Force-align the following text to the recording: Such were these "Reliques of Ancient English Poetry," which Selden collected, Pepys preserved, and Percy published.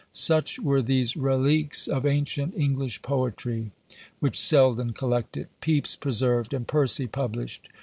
Such 0.13 0.57
were 0.57 0.81
these 0.81 1.15
"Reliques 1.15 1.87
of 1.87 2.07
Ancient 2.07 2.55
English 2.57 3.03
Poetry," 3.03 3.69
which 4.19 4.39
Selden 4.39 4.93
collected, 4.93 5.47
Pepys 5.61 5.95
preserved, 5.95 6.55
and 6.55 6.67
Percy 6.67 7.05
published. 7.05 7.69